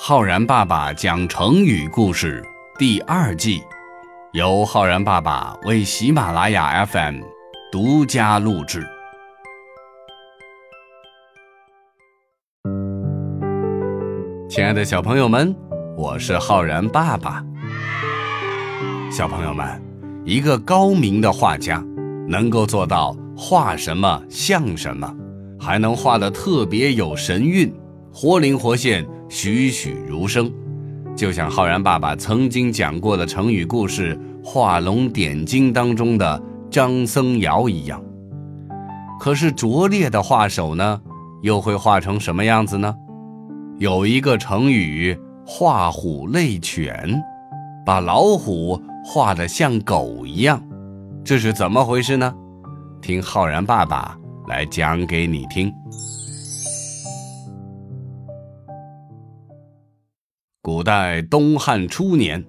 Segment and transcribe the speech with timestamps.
[0.00, 2.40] 浩然爸爸讲成语故事
[2.78, 3.60] 第二季，
[4.32, 7.16] 由浩然爸爸为喜马拉雅 FM
[7.72, 8.86] 独家录制。
[14.48, 15.52] 亲爱的小朋友们，
[15.96, 17.44] 我是浩然爸爸。
[19.10, 19.66] 小朋友们，
[20.24, 21.84] 一个高明的画家
[22.28, 25.12] 能够做到画什么像什么，
[25.58, 27.74] 还能画的特别有神韵，
[28.12, 29.04] 活灵活现。
[29.28, 30.50] 栩栩如生，
[31.14, 38.02] 就像浩然爸爸曾经讲过的成语故事《画龙点睛》当中的张僧繇一样。
[39.20, 41.00] 可是拙劣的画手呢，
[41.42, 42.94] 又会画成什么样子呢？
[43.78, 45.16] 有一个成语
[45.46, 47.22] “画虎类犬”，
[47.84, 50.62] 把老虎画得像狗一样，
[51.22, 52.34] 这是怎么回事呢？
[53.02, 54.16] 听浩然爸爸
[54.48, 55.72] 来讲给你听。
[60.78, 62.40] 古代东汉初年，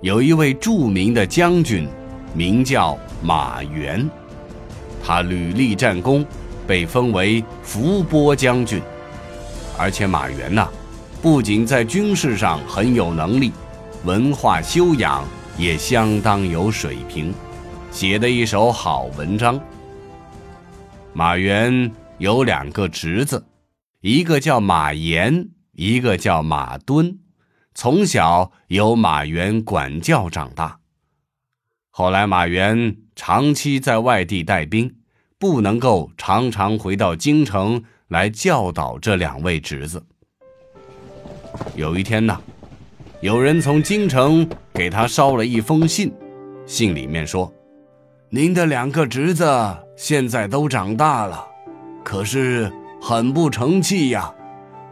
[0.00, 1.88] 有一位著名的将军，
[2.32, 4.08] 名叫马援。
[5.02, 6.24] 他屡立战功，
[6.68, 8.80] 被封为伏波将军。
[9.76, 10.68] 而且马援呐，
[11.20, 13.50] 不仅在军事上很有能力，
[14.04, 15.24] 文化修养
[15.58, 17.34] 也相当有水平，
[17.90, 19.60] 写的一手好文章。
[21.12, 23.44] 马援有两个侄子，
[24.00, 27.18] 一个叫马延，一个叫马敦。
[27.74, 30.80] 从小由马援管教长大，
[31.90, 34.96] 后来马援长期在外地带兵，
[35.38, 40.04] 不能够常常回到京城来教导这两位侄子。
[41.76, 42.40] 有一天呢，
[43.20, 46.12] 有人从京城给他捎了一封信，
[46.66, 47.52] 信里面说
[48.30, 49.46] ：“您的两个侄子
[49.96, 51.46] 现在都长大了，
[52.04, 54.34] 可是很不成器呀，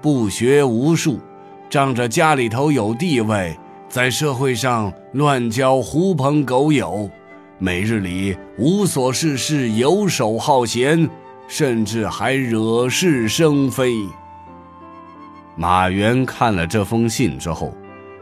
[0.01, 1.21] 不学无术。”
[1.69, 3.57] 仗着家里头有地位，
[3.89, 7.11] 在社会上乱交狐朋狗友，
[7.59, 11.09] 每日里无所事事，游手好闲，
[11.49, 13.93] 甚至还惹是生非。
[15.57, 17.75] 马原看了这封信之后，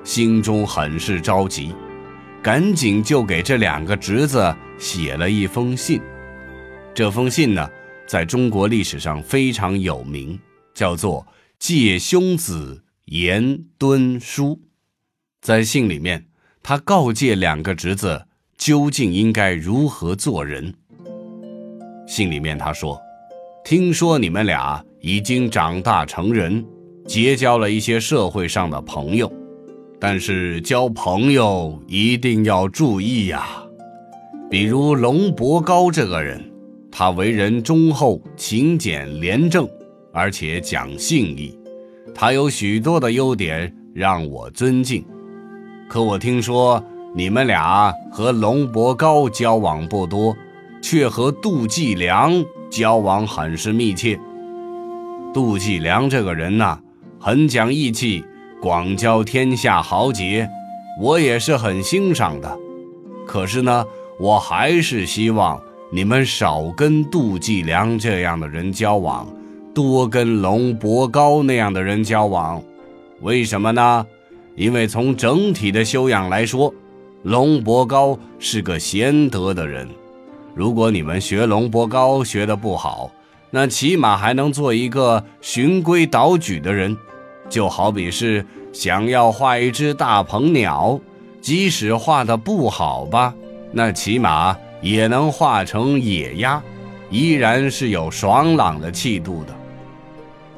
[0.04, 1.74] 心中很是着急，
[2.42, 6.00] 赶紧就给这两个侄子写了一封信。
[6.94, 7.68] 这封信呢，
[8.06, 10.38] 在中国历史上非常有名，
[10.72, 11.20] 叫做
[11.58, 12.80] 《借兄子》。
[13.06, 14.62] 严敦书，
[15.42, 16.24] 在信里面，
[16.62, 18.26] 他告诫两个侄子
[18.56, 20.72] 究竟应该如何做人。
[22.06, 22.98] 信里面他说
[23.62, 26.64] ：“听说你们俩已经长大成人，
[27.06, 29.30] 结交了一些社会上的朋友，
[30.00, 33.62] 但是交朋友一定要注意呀。
[34.50, 36.42] 比如龙伯高这个人，
[36.90, 39.68] 他为人忠厚、勤俭、廉政，
[40.10, 41.54] 而且讲信义。”
[42.12, 45.04] 他有许多的优点让我尊敬，
[45.88, 46.82] 可我听说
[47.14, 50.36] 你们俩和龙伯高交往不多，
[50.82, 54.18] 却和杜季良交往很是密切。
[55.32, 56.78] 杜季良这个人呐，
[57.18, 58.24] 很讲义气，
[58.60, 60.48] 广交天下豪杰，
[61.00, 62.58] 我也是很欣赏的。
[63.26, 63.84] 可是呢，
[64.20, 65.60] 我还是希望
[65.90, 69.26] 你们少跟杜季良这样的人交往。
[69.74, 72.62] 多跟龙伯高那样的人交往，
[73.20, 74.06] 为什么呢？
[74.54, 76.72] 因为从整体的修养来说，
[77.24, 79.88] 龙伯高是个贤德的人。
[80.54, 83.10] 如果你们学龙伯高学的不好，
[83.50, 86.96] 那起码还能做一个循规蹈矩的人。
[87.50, 90.98] 就好比是想要画一只大鹏鸟，
[91.40, 93.34] 即使画的不好吧，
[93.72, 96.62] 那起码也能画成野鸭，
[97.10, 99.54] 依然是有爽朗的气度的。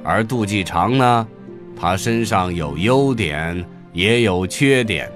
[0.06, 1.26] 而杜季长呢，
[1.74, 5.10] 他身上有优点，也有缺点。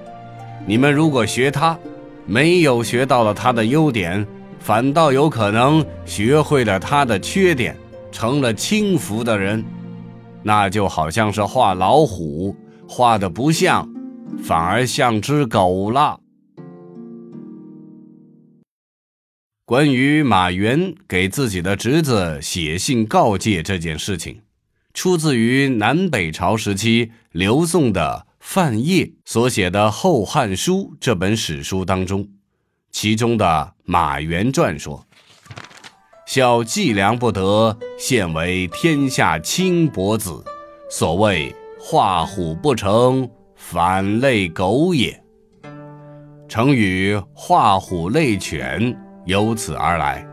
[0.67, 1.79] 你们如果学他，
[2.25, 4.27] 没有学到了他的优点，
[4.59, 7.73] 反倒有可能学会了他的缺点，
[8.11, 9.63] 成了轻浮的人。
[10.43, 12.53] 那就好像是画老虎，
[12.85, 13.87] 画的不像，
[14.43, 16.19] 反而像只狗了。
[19.65, 24.41] 关于马原给自己的侄子写信告诫这件事情。
[24.93, 32.27] 出自于南北朝时期刘宋的范晔所写的《后汉书》这本史书当中，
[32.91, 35.05] 其中的《马援传》说
[36.27, 40.43] ：“小计量不得，现为天下轻薄子。
[40.89, 45.17] 所谓画虎不成，反类狗也。”
[46.49, 48.93] 成语“画虎类犬”
[49.25, 50.27] 由此而来，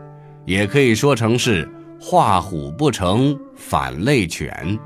[0.45, 1.69] 也可以说成是。
[2.01, 4.79] 画虎不成反类犬，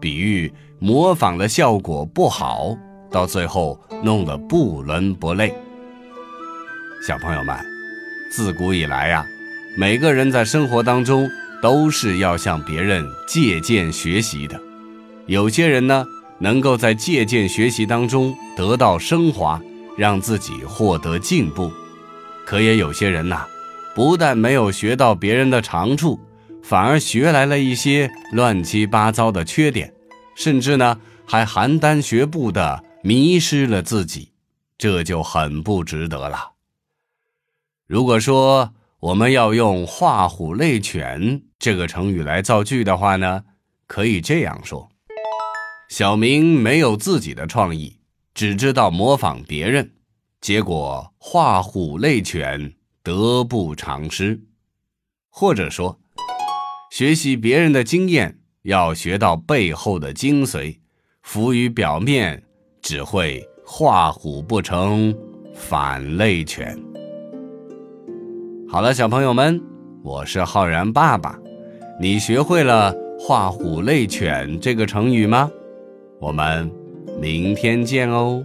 [0.00, 2.76] 比喻模仿的效果不好，
[3.10, 5.52] 到最后弄得不伦不类。
[7.04, 7.56] 小朋友们，
[8.30, 9.26] 自古以来呀，
[9.76, 11.28] 每个人在生活当中
[11.60, 14.58] 都是要向别人借鉴学习的。
[15.26, 16.06] 有些人呢，
[16.38, 19.60] 能够在借鉴学习当中得到升华，
[19.96, 21.68] 让自己获得进步；
[22.46, 23.44] 可也有些人呐，
[23.92, 26.18] 不但没有学到别人的长处，
[26.70, 29.92] 反而学来了一些乱七八糟的缺点，
[30.36, 34.30] 甚至呢还邯郸学步的迷失了自己，
[34.78, 36.52] 这就很不值得了。
[37.88, 43.42] 如果说我们要用“画虎类犬”这个成语来造句的话呢，
[43.88, 44.88] 可以这样说：
[45.88, 47.96] 小明没有自己的创意，
[48.32, 49.90] 只知道模仿别人，
[50.40, 54.40] 结果画虎类犬，得不偿失。
[55.28, 55.99] 或者说，
[56.90, 60.76] 学习别人的经验，要学到背后的精髓，
[61.22, 62.42] 浮于表面，
[62.82, 65.16] 只会画虎不成
[65.54, 66.76] 反类犬。
[68.68, 69.62] 好了，小朋友们，
[70.02, 71.38] 我是浩然爸爸。
[72.00, 75.48] 你学会了“画虎类犬”这个成语吗？
[76.18, 76.68] 我们
[77.20, 78.44] 明天见哦。